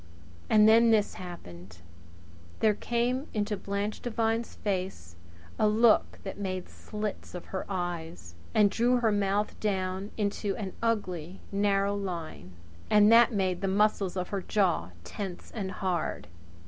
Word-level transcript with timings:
And 0.49 0.67
then 0.67 0.89
this 0.89 1.13
happened! 1.13 1.77
There 2.59 2.73
came 2.73 3.27
into 3.35 3.55
Blanche 3.55 3.99
Devine's 4.01 4.55
face 4.55 5.15
a 5.59 5.67
look 5.67 6.17
that 6.23 6.39
made 6.39 6.69
slits 6.69 7.35
of 7.35 7.45
her 7.53 7.67
eyes, 7.69 8.33
and 8.55 8.71
drew 8.71 8.95
her 9.01 9.11
mouth 9.11 9.59
down 9.59 10.09
into 10.17 10.55
an 10.55 10.73
ugly, 10.81 11.39
narrow 11.51 11.93
line, 11.93 12.53
and 12.89 13.11
that 13.11 13.31
made 13.31 13.61
the 13.61 13.67
muscles 13.67 14.17
of 14.17 14.29
her 14.29 14.41
jaw 14.41 14.89
tense 15.03 15.51
and 15.51 15.69
hard. 15.71 16.27